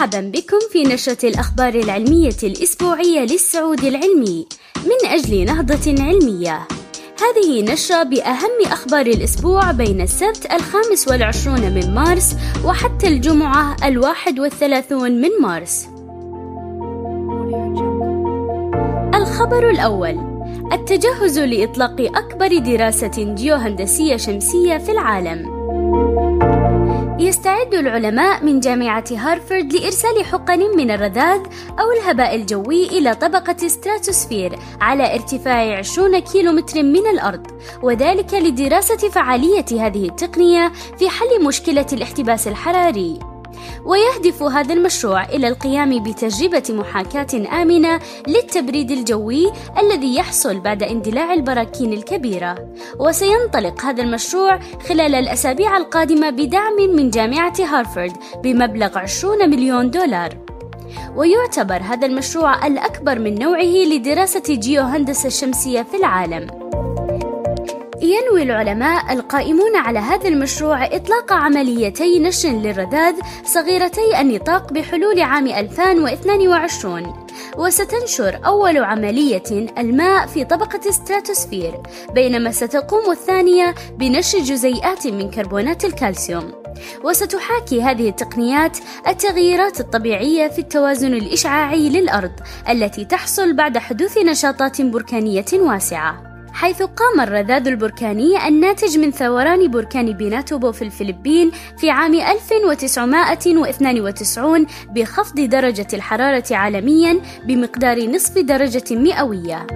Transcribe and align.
مرحبا 0.00 0.20
بكم 0.20 0.58
في 0.72 0.82
نشرة 0.82 1.28
الأخبار 1.28 1.74
العلمية 1.74 2.36
الأسبوعية 2.42 3.20
للسعودي 3.20 3.88
العلمي 3.88 4.46
من 4.76 5.08
أجل 5.10 5.44
نهضة 5.44 6.02
علمية. 6.02 6.68
هذه 7.20 7.62
نشرة 7.62 8.02
بأهم 8.02 8.50
أخبار 8.66 9.06
الأسبوع 9.06 9.72
بين 9.72 10.00
السبت 10.00 10.52
الخامس 10.52 11.08
والعشرون 11.08 11.60
من 11.60 11.94
مارس 11.94 12.36
وحتى 12.64 13.08
الجمعة 13.08 13.76
الواحد 13.84 14.40
والثلاثون 14.40 15.20
من 15.20 15.30
مارس. 15.40 15.86
الخبر 19.14 19.70
الأول 19.70 20.18
التجهز 20.72 21.38
لإطلاق 21.38 22.00
أكبر 22.00 22.58
دراسة 22.58 23.34
جيوهندسية 23.34 24.16
شمسية 24.16 24.78
في 24.78 24.92
العالم. 24.92 25.60
يستعد 27.22 27.74
العلماء 27.74 28.44
من 28.44 28.60
جامعة 28.60 29.04
هارفارد 29.10 29.72
لإرسال 29.72 30.24
حقن 30.24 30.76
من 30.76 30.90
الرذاذ 30.90 31.40
أو 31.80 31.92
الهباء 31.92 32.34
الجوي 32.34 32.86
إلى 32.86 33.14
طبقة 33.14 33.68
ستراتوسفير 33.68 34.58
على 34.80 35.14
ارتفاع 35.14 35.78
20 35.78 36.18
كيلومتر 36.18 36.82
من 36.82 37.06
الأرض. 37.06 37.46
وذلك 37.82 38.34
لدراسة 38.34 39.08
فعالية 39.08 39.86
هذه 39.86 40.08
التقنية 40.08 40.72
في 40.98 41.08
حل 41.08 41.44
مشكلة 41.44 41.86
الاحتباس 41.92 42.48
الحراري. 42.48 43.18
ويهدف 43.84 44.42
هذا 44.42 44.74
المشروع 44.74 45.24
إلى 45.24 45.48
القيام 45.48 46.02
بتجربة 46.02 46.62
محاكاة 46.70 47.62
آمنة 47.62 48.00
للتبريد 48.28 48.90
الجوي 48.90 49.52
الذي 49.78 50.16
يحصل 50.16 50.60
بعد 50.60 50.82
اندلاع 50.82 51.34
البراكين 51.34 51.92
الكبيرة. 51.92 52.72
وسينطلق 52.98 53.84
هذا 53.84 54.02
المشروع 54.02 54.58
خلال 54.88 55.14
الأسابيع 55.14 55.76
القادمة 55.76 56.30
بدعم 56.30 56.76
من 56.96 57.10
جامعة 57.10 57.54
هارفارد 57.60 58.12
بمبلغ 58.42 58.98
20 58.98 59.50
مليون 59.50 59.90
دولار. 59.90 60.38
ويعتبر 61.16 61.82
هذا 61.82 62.06
المشروع 62.06 62.66
الأكبر 62.66 63.18
من 63.18 63.38
نوعه 63.38 63.84
لدراسة 63.86 64.42
جيوهندسة 64.48 65.26
الشمسية 65.26 65.82
في 65.82 65.96
العالم. 65.96 66.59
ينوي 68.02 68.42
العلماء 68.42 69.12
القائمون 69.12 69.76
على 69.76 69.98
هذا 69.98 70.28
المشروع 70.28 70.86
إطلاق 70.86 71.32
عمليتي 71.32 72.18
نشر 72.18 72.48
للرذاذ 72.48 73.14
صغيرتي 73.44 74.20
النطاق 74.20 74.72
بحلول 74.72 75.20
عام 75.20 75.46
2022 75.46 77.26
وستنشر 77.58 78.40
أول 78.46 78.78
عملية 78.78 79.68
الماء 79.78 80.26
في 80.26 80.44
طبقة 80.44 80.90
ستراتوسفير 80.90 81.80
بينما 82.14 82.50
ستقوم 82.50 83.10
الثانية 83.10 83.74
بنشر 83.98 84.38
جزيئات 84.38 85.06
من 85.06 85.30
كربونات 85.30 85.84
الكالسيوم. 85.84 86.52
وستحاكي 87.04 87.82
هذه 87.82 88.08
التقنيات 88.08 88.78
التغييرات 89.08 89.80
الطبيعية 89.80 90.48
في 90.48 90.58
التوازن 90.58 91.14
الإشعاعي 91.14 91.88
للأرض 91.88 92.32
التي 92.68 93.04
تحصل 93.04 93.52
بعد 93.52 93.78
حدوث 93.78 94.18
نشاطات 94.18 94.82
بركانية 94.82 95.44
واسعة. 95.52 96.29
حيث 96.52 96.82
قام 96.82 97.20
الرذاذ 97.20 97.68
البركاني 97.68 98.48
الناتج 98.48 98.98
من 98.98 99.10
ثوران 99.10 99.70
بركان 99.70 100.12
بيناتوبو 100.12 100.72
في 100.72 100.82
الفلبين 100.82 101.50
في 101.78 101.90
عام 101.90 102.14
1992 102.14 104.66
بخفض 104.88 105.40
درجة 105.40 105.86
الحرارة 105.92 106.44
عالميا 106.50 107.20
بمقدار 107.44 108.06
نصف 108.06 108.38
درجة 108.38 108.84
مئوية. 108.90 109.66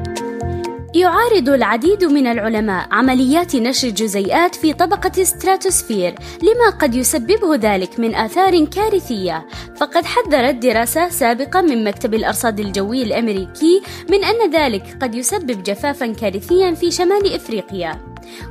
يعارض 0.94 1.48
العديد 1.48 2.04
من 2.04 2.26
العلماء 2.26 2.86
عمليات 2.90 3.56
نشر 3.56 3.88
الجزيئات 3.88 4.54
في 4.54 4.72
طبقة 4.72 5.22
ستراتوسفير 5.22 6.14
لما 6.42 6.70
قد 6.80 6.94
يسببه 6.94 7.56
ذلك 7.56 8.00
من 8.00 8.14
آثار 8.14 8.64
كارثية. 8.64 9.46
فقد 9.76 10.04
حذرت 10.04 10.54
دراسة 10.54 11.08
سابقة 11.08 11.62
من 11.62 11.84
مكتب 11.84 12.14
الأرصاد 12.14 12.60
الجوي 12.60 13.02
الأمريكي 13.02 13.82
من 14.10 14.24
أن 14.24 14.50
ذلك 14.50 14.96
قد 15.02 15.14
يسبب 15.14 15.62
جفافا 15.62 16.06
كارثيا 16.06 16.74
في 16.74 16.90
شمال 16.90 17.34
إفريقيا. 17.34 18.00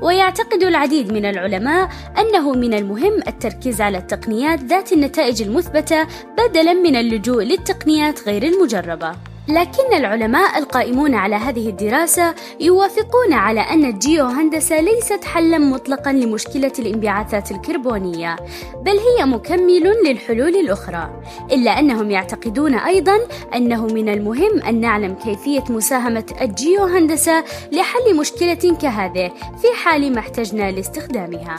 ويعتقد 0.02 0.64
العديد 0.64 1.14
من 1.14 1.26
العلماء 1.26 1.90
أنه 2.20 2.52
من 2.52 2.74
المهم 2.74 3.20
التركيز 3.28 3.82
على 3.82 3.98
التقنيات 3.98 4.64
ذات 4.64 4.94
النتائج 4.94 5.42
المثبتة 5.42 6.08
بدلا 6.38 6.74
من 6.74 6.96
اللجوء 6.96 7.44
للتقنيات 7.44 8.28
غير 8.28 8.44
المجربة. 8.44 9.33
لكن 9.48 9.94
العلماء 9.94 10.58
القائمون 10.58 11.16
على 11.16 11.36
هذه 11.36 11.70
الدراسة 11.70 12.36
يوافقون 12.60 13.34
على 13.34 13.60
أن 13.60 13.86
الجيوهندسة 13.86 14.80
ليست 14.80 15.24
حلا 15.24 15.58
مطلقا 15.58 16.12
لمشكلة 16.12 16.72
الانبعاثات 16.80 17.52
الكربونية، 17.52 18.36
بل 18.82 18.92
هي 18.92 19.26
مكمل 19.26 19.94
للحلول 20.06 20.56
الأخرى، 20.56 21.22
إلا 21.52 21.80
أنهم 21.80 22.12
يعتقدون 22.12 22.74
أيضا 22.74 23.18
أنه 23.56 23.86
من 23.86 24.10
المهم 24.10 24.62
أن 24.68 24.82
نعلم 24.82 25.14
كيفية 25.14 25.64
مساهمة 25.70 26.26
الجيوهندسة 26.42 27.44
لحل 27.72 28.18
مشكلة 28.18 28.78
كهذه 28.82 29.32
في 29.62 29.68
حال 29.84 30.14
ما 30.14 30.20
احتجنا 30.20 30.72
لاستخدامها. 30.72 31.56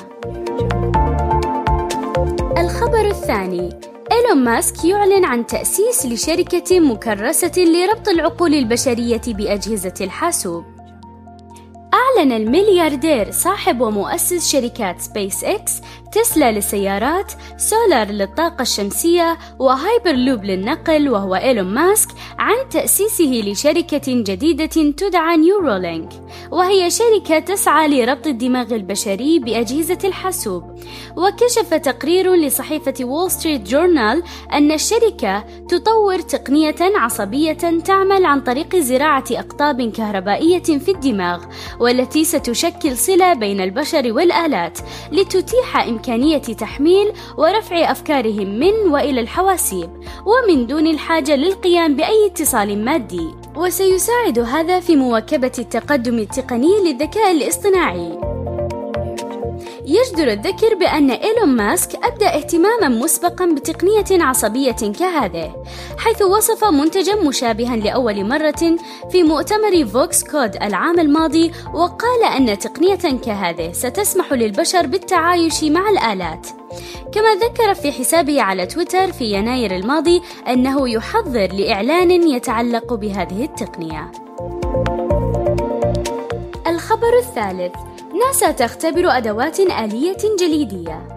الخبر 2.58 3.06
الثاني 3.06 3.93
إيلون 4.34 4.46
ماسك 4.46 4.84
يعلن 4.84 5.24
عن 5.24 5.46
تأسيس 5.46 6.06
لشركة 6.06 6.80
مكرسة 6.80 7.52
لربط 7.56 8.08
العقول 8.08 8.54
البشرية 8.54 9.20
بأجهزة 9.26 9.94
الحاسوب. 10.00 10.73
أعلن 12.24 12.32
الملياردير 12.32 13.30
صاحب 13.30 13.80
ومؤسس 13.80 14.52
شركات 14.52 15.00
سبيس 15.00 15.44
إكس 15.44 15.80
تسلا 16.12 16.52
للسيارات، 16.52 17.32
سولار 17.56 18.10
للطاقة 18.10 18.62
الشمسية، 18.62 19.38
وهايبر 19.58 20.12
لوب 20.12 20.44
للنقل 20.44 21.08
وهو 21.08 21.34
إيلون 21.34 21.66
ماسك 21.66 22.08
عن 22.38 22.68
تأسيسه 22.70 23.42
لشركة 23.46 24.02
جديدة 24.06 24.92
تدعى 24.96 25.36
نيورولينك، 25.36 26.08
وهي 26.52 26.90
شركة 26.90 27.38
تسعى 27.38 27.88
لربط 27.88 28.26
الدماغ 28.26 28.74
البشري 28.74 29.38
بأجهزة 29.38 29.98
الحاسوب. 30.04 30.62
وكشف 31.16 31.74
تقرير 31.74 32.34
لصحيفة 32.34 32.94
وول 33.00 33.30
ستريت 33.30 33.68
جورنال 33.68 34.22
أن 34.52 34.72
الشركة 34.72 35.44
تطور 35.68 36.18
تقنية 36.18 36.76
عصبية 36.80 37.80
تعمل 37.84 38.24
عن 38.24 38.40
طريق 38.40 38.76
زراعة 38.76 39.24
أقطاب 39.30 39.90
كهربائية 39.90 40.62
في 40.62 40.90
الدماغ، 40.90 41.44
والتي 41.80 42.13
ستشكل 42.22 42.96
صلة 42.96 43.34
بين 43.34 43.60
البشر 43.60 44.12
والآلات 44.12 44.78
لتتيح 45.12 45.76
إمكانية 45.76 46.38
تحميل 46.38 47.12
ورفع 47.38 47.90
أفكارهم 47.90 48.58
من 48.58 48.92
وإلى 48.92 49.20
الحواسيب 49.20 49.90
ومن 50.26 50.66
دون 50.66 50.86
الحاجة 50.86 51.36
للقيام 51.36 51.96
بأي 51.96 52.26
اتصال 52.26 52.84
مادي. 52.84 53.28
وسيساعد 53.56 54.38
هذا 54.38 54.80
في 54.80 54.96
مواكبة 54.96 55.52
التقدم 55.58 56.18
التقني 56.18 56.80
للذكاء 56.84 57.30
الاصطناعي. 57.30 58.33
يجدر 59.86 60.32
الذكر 60.32 60.74
بأن 60.74 61.10
إيلون 61.10 61.48
ماسك 61.48 62.04
أبدى 62.04 62.26
اهتماما 62.26 62.88
مسبقا 62.88 63.46
بتقنية 63.46 64.24
عصبية 64.24 64.92
كهذه 64.98 65.64
حيث 65.98 66.22
وصف 66.22 66.64
منتجا 66.64 67.14
مشابها 67.14 67.76
لأول 67.76 68.28
مرة 68.28 68.76
في 69.10 69.22
مؤتمر 69.22 69.86
فوكس 69.86 70.24
كود 70.24 70.56
العام 70.56 71.00
الماضي 71.00 71.52
وقال 71.74 72.24
أن 72.24 72.58
تقنية 72.58 73.18
كهذه 73.24 73.72
ستسمح 73.72 74.32
للبشر 74.32 74.86
بالتعايش 74.86 75.64
مع 75.64 75.90
الآلات. 75.90 76.46
كما 77.12 77.34
ذكر 77.34 77.74
في 77.74 77.92
حسابه 77.92 78.42
على 78.42 78.66
تويتر 78.66 79.12
في 79.12 79.24
يناير 79.24 79.76
الماضي 79.76 80.22
أنه 80.48 80.88
يحضر 80.88 81.52
لإعلان 81.52 82.28
يتعلق 82.28 82.94
بهذه 82.94 83.44
التقنية. 83.44 84.23
الخبر 86.94 87.18
الثالث. 87.18 87.74
ناسا 88.26 88.50
تختبر 88.50 89.08
أدوات 89.08 89.60
آلية 89.60 90.16
جليدية. 90.40 91.08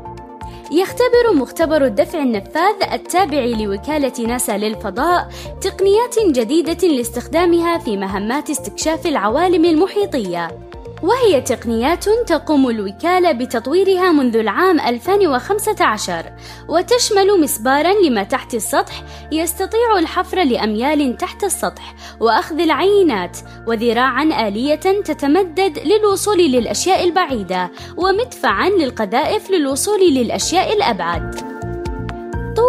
يختبر 0.71 1.33
مختبر 1.33 1.85
الدفع 1.85 2.19
النفاث 2.19 2.93
التابع 2.93 3.45
لوكالة 3.45 4.27
ناسا 4.27 4.57
للفضاء 4.57 5.27
تقنيات 5.61 6.15
جديدة 6.27 6.87
لاستخدامها 6.87 7.77
في 7.77 7.97
مهمات 7.97 8.49
استكشاف 8.49 9.07
العوالم 9.07 9.65
المحيطية. 9.65 10.66
وهي 11.03 11.41
تقنيات 11.41 12.09
تقوم 12.09 12.69
الوكالة 12.69 13.31
بتطويرها 13.31 14.11
منذ 14.11 14.35
العام 14.35 14.79
2015 14.79 16.33
وتشمل 16.69 17.41
مسبارا 17.41 17.93
لما 17.93 18.23
تحت 18.23 18.53
السطح 18.53 19.03
يستطيع 19.31 19.99
الحفر 19.99 20.43
لأميال 20.43 21.17
تحت 21.17 21.43
السطح 21.43 21.95
وأخذ 22.19 22.59
العينات 22.59 23.37
وذراعا 23.67 24.47
آلية 24.47 24.75
تتمدد 24.75 25.79
للوصول 25.79 26.37
للأشياء 26.37 27.03
البعيدة 27.03 27.71
ومدفعا 27.97 28.69
للقذائف 28.69 29.51
للوصول 29.51 29.99
للأشياء 30.13 30.73
الأبعد. 30.73 31.46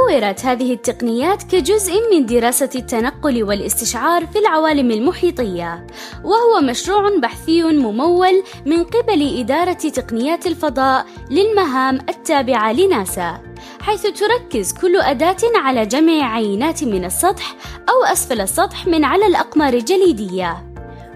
طورت 0.09 0.45
هذه 0.45 0.73
التقنيات 0.73 1.43
كجزء 1.43 1.93
من 2.13 2.27
دراسة 2.27 2.71
التنقل 2.75 3.45
والاستشعار 3.45 4.27
في 4.27 4.39
العوالم 4.39 4.91
المحيطية، 4.91 5.87
وهو 6.25 6.61
مشروع 6.61 7.19
بحثي 7.23 7.63
ممول 7.63 8.43
من 8.67 8.85
قبل 8.85 9.39
إدارة 9.41 9.73
تقنيات 9.73 10.47
الفضاء 10.47 11.07
للمهام 11.31 11.99
التابعة 12.09 12.73
لناسا. 12.73 13.41
حيث 13.81 14.03
تركز 14.03 14.73
كل 14.73 14.97
أداة 14.97 15.37
على 15.55 15.87
جمع 15.87 16.35
عينات 16.35 16.85
من 16.85 17.05
السطح 17.05 17.57
أو 17.89 18.13
أسفل 18.13 18.41
السطح 18.41 18.87
من 18.87 19.05
على 19.05 19.27
الأقمار 19.27 19.75
الجليدية 19.75 20.68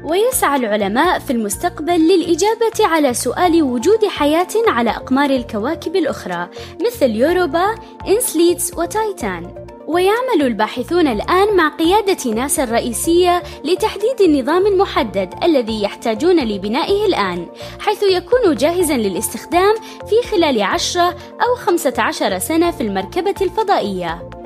ويسعى 0.04 0.56
العلماء 0.56 1.18
في 1.18 1.30
المستقبل 1.30 2.00
للإجابة 2.00 2.86
على 2.86 3.14
سؤال 3.14 3.62
وجود 3.62 4.06
حياة 4.06 4.48
على 4.68 4.90
أقمار 4.90 5.30
الكواكب 5.30 5.96
الأخرى 5.96 6.48
مثل 6.86 7.10
يوروبا، 7.10 7.74
إنسليتس 8.08 8.78
وتايتان. 8.78 9.54
ويعمل 9.86 10.42
الباحثون 10.42 11.08
الآن 11.08 11.56
مع 11.56 11.68
قيادة 11.68 12.30
ناسا 12.30 12.64
الرئيسية 12.64 13.42
لتحديد 13.64 14.20
النظام 14.20 14.66
المحدد 14.66 15.34
الذي 15.44 15.82
يحتاجون 15.82 16.40
لبنائه 16.40 17.06
الآن 17.06 17.46
حيث 17.78 18.02
يكون 18.02 18.54
جاهزا 18.54 18.96
للاستخدام 18.96 19.74
في 20.08 20.28
خلال 20.30 20.62
عشرة 20.62 21.16
أو 21.42 21.56
خمسة 21.56 21.94
عشر 21.98 22.38
سنة 22.38 22.70
في 22.70 22.80
المركبة 22.80 23.34
الفضائية. 23.40 24.41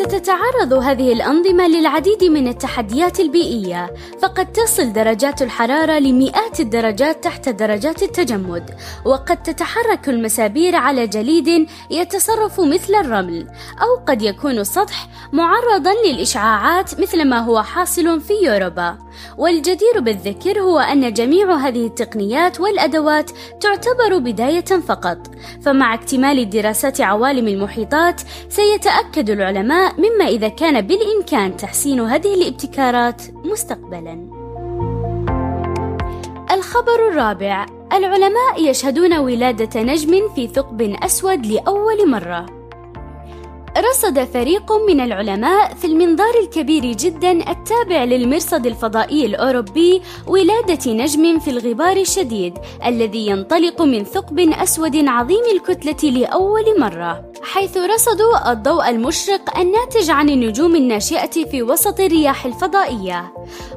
ستتعرض 0.00 0.72
هذه 0.72 1.12
الأنظمة 1.12 1.68
للعديد 1.68 2.24
من 2.24 2.48
التحديات 2.48 3.20
البيئية، 3.20 3.94
فقد 4.22 4.52
تصل 4.52 4.92
درجات 4.92 5.42
الحرارة 5.42 5.98
لمئات 5.98 6.60
الدرجات 6.60 7.24
تحت 7.24 7.48
درجات 7.48 8.02
التجمد، 8.02 8.70
وقد 9.04 9.42
تتحرك 9.42 10.08
المسابير 10.08 10.76
على 10.76 11.06
جليد 11.06 11.68
يتصرف 11.90 12.60
مثل 12.60 12.94
الرمل، 12.94 13.46
أو 13.82 14.04
قد 14.06 14.22
يكون 14.22 14.58
السطح 14.58 15.08
معرضا 15.32 15.90
للإشعاعات 16.06 17.00
مثل 17.00 17.24
ما 17.24 17.38
هو 17.38 17.62
حاصل 17.62 18.20
في 18.20 18.32
يوروبا. 18.42 18.98
والجدير 19.38 20.00
بالذكر 20.00 20.60
هو 20.60 20.78
أن 20.78 21.12
جميع 21.12 21.54
هذه 21.56 21.86
التقنيات 21.86 22.60
والأدوات 22.60 23.30
تعتبر 23.60 24.18
بداية 24.18 24.80
فقط، 24.88 25.18
فمع 25.62 25.94
اكتمال 25.94 26.50
دراسات 26.50 27.00
عوالم 27.00 27.48
المحيطات 27.48 28.20
سيتأكد 28.48 29.30
العلماء 29.30 29.89
مما 29.98 30.24
إذا 30.24 30.48
كان 30.48 30.80
بالإمكان 30.80 31.56
تحسين 31.56 32.00
هذه 32.00 32.34
الابتكارات 32.34 33.22
مستقبلا. 33.44 34.30
الخبر 36.50 37.08
الرابع 37.08 37.66
العلماء 37.92 38.70
يشهدون 38.70 39.18
ولادة 39.18 39.82
نجم 39.82 40.28
في 40.34 40.46
ثقب 40.46 40.82
أسود 41.02 41.46
لأول 41.46 42.10
مرة 42.10 42.59
رصد 43.78 44.24
فريق 44.24 44.72
من 44.88 45.00
العلماء 45.00 45.74
في 45.74 45.86
المنظار 45.86 46.34
الكبير 46.42 46.84
جدا 46.84 47.50
التابع 47.50 48.04
للمرصد 48.04 48.66
الفضائي 48.66 49.26
الأوروبي 49.26 50.02
ولادة 50.26 50.92
نجم 50.92 51.38
في 51.38 51.50
الغبار 51.50 51.96
الشديد 51.96 52.58
الذي 52.86 53.26
ينطلق 53.26 53.82
من 53.82 54.04
ثقب 54.04 54.38
أسود 54.38 55.08
عظيم 55.08 55.44
الكتلة 55.52 56.10
لأول 56.10 56.80
مرة. 56.80 57.30
حيث 57.42 57.76
رصدوا 57.76 58.52
الضوء 58.52 58.90
المشرق 58.90 59.58
الناتج 59.58 60.10
عن 60.10 60.28
النجوم 60.28 60.76
الناشئة 60.76 61.44
في 61.44 61.62
وسط 61.62 62.00
الرياح 62.00 62.46
الفضائية. 62.46 63.32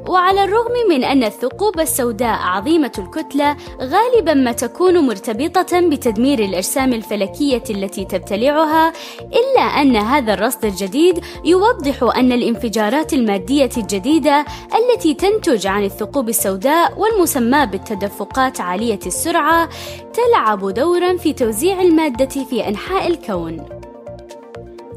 وعلى 0.07 0.43
الرغم 0.43 0.73
من 0.89 1.03
أن 1.03 1.23
الثقوب 1.23 1.79
السوداء 1.79 2.39
عظيمة 2.41 2.91
الكتلة 2.97 3.57
غالبا 3.81 4.33
ما 4.33 4.51
تكون 4.51 5.07
مرتبطة 5.07 5.79
بتدمير 5.79 6.39
الأجسام 6.39 6.93
الفلكية 6.93 7.63
التي 7.69 8.05
تبتلعها 8.05 8.93
إلا 9.19 9.61
أن 9.61 9.82
هذا 9.91 10.33
الرصد 10.33 10.65
الجديد 10.65 11.23
يوضح 11.45 12.03
أن 12.17 12.31
الانفجارات 12.31 13.13
المادية 13.13 13.69
الجديدة 13.77 14.45
التي 14.75 15.13
تنتج 15.13 15.67
عن 15.67 15.83
الثقوب 15.83 16.29
السوداء 16.29 16.99
والمسمى 16.99 17.65
بالتدفقات 17.65 18.61
عالية 18.61 18.99
السرعة 19.05 19.69
تلعب 20.13 20.69
دورا 20.69 21.17
في 21.17 21.33
توزيع 21.33 21.81
المادة 21.81 22.43
في 22.43 22.67
أنحاء 22.67 23.07
الكون. 23.07 23.65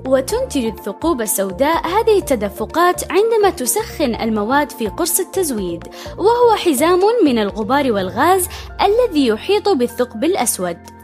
وتنتج 0.06 0.64
الثقوب 0.64 1.20
السوداء 1.20 1.86
هذه 1.86 2.18
التدفقات 2.18 3.12
عندما 3.12 3.50
تسخن 3.50 4.14
المواد 4.14 4.70
في 4.70 4.88
قرص 4.88 5.20
التزويد 5.20 5.84
وهو 6.18 6.56
حزام 6.56 7.00
من 7.24 7.38
الغبار 7.38 7.92
والغاز 7.92 8.48
الذي 8.82 9.26
يحيط 9.26 9.68
بالثقب 9.68 10.24
الأسود. 10.24 10.95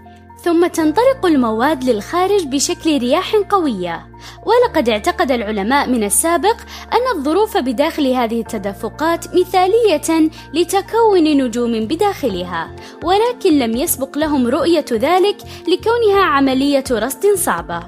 ثم 0.44 0.66
تنطلق 0.66 1.26
المواد 1.26 1.84
للخارج 1.84 2.44
بشكل 2.46 2.98
رياح 2.98 3.36
قوية. 3.36 4.06
ولقد 4.46 4.88
اعتقد 4.88 5.30
العلماء 5.30 5.88
من 5.88 6.04
السابق 6.04 6.56
أن 6.92 7.18
الظروف 7.18 7.56
بداخل 7.56 8.06
هذه 8.06 8.40
التدفقات 8.40 9.34
مثالية 9.34 10.30
لتكون 10.54 11.24
نجوم 11.24 11.72
بداخلها 11.72 12.76
ولكن 13.02 13.58
لم 13.58 13.76
يسبق 13.76 14.18
لهم 14.18 14.46
رؤية 14.46 14.84
ذلك 14.92 15.36
لكونها 15.68 16.24
عملية 16.24 16.84
رصد 16.90 17.26
صعبة. 17.34 17.80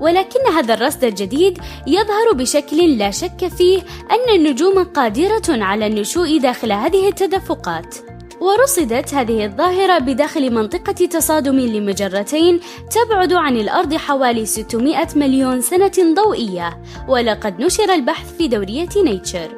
ولكن 0.00 0.40
هذا 0.54 0.74
الرصد 0.74 1.04
الجديد 1.04 1.58
يظهر 1.86 2.32
بشكل 2.34 2.98
لا 2.98 3.10
شك 3.10 3.48
فيه 3.48 3.82
أن 4.10 4.34
النجوم 4.34 4.84
قادرة 4.84 5.42
على 5.48 5.86
النشوء 5.86 6.38
داخل 6.38 6.72
هذه 6.72 7.08
التدفقات. 7.08 8.13
ورصدت 8.44 9.14
هذه 9.14 9.44
الظاهرة 9.44 9.98
بداخل 9.98 10.54
منطقة 10.54 11.06
تصادم 11.06 11.60
لمجرتين 11.60 12.60
تبعد 12.90 13.32
عن 13.32 13.56
الأرض 13.56 13.94
حوالي 13.94 14.46
600 14.46 15.08
مليون 15.16 15.60
سنة 15.60 16.14
ضوئية 16.14 16.82
ولقد 17.08 17.60
نشر 17.60 17.94
البحث 17.94 18.36
في 18.36 18.48
دورية 18.48 18.88
نيتشر 18.96 19.48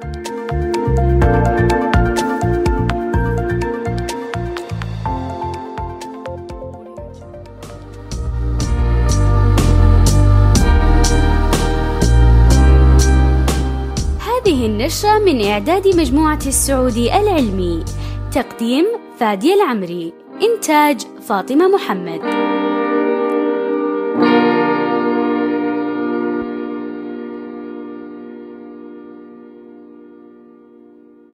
هذه 14.46 14.66
النشرة 14.66 15.18
من 15.18 15.44
إعداد 15.44 15.88
مجموعة 15.88 16.38
السعودي 16.46 17.16
العلمي. 17.16 17.84
تقديم 18.34 18.86
فادي 19.18 19.54
العمري 19.54 20.12
إنتاج 20.42 21.00
فاطمة 21.28 21.68
محمد. 21.68 22.20